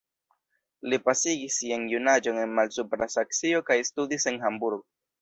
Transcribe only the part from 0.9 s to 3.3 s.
Li pasigis sian junaĝon en Malsupra